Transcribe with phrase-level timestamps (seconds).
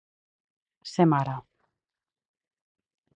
[0.93, 1.35] Ser mare.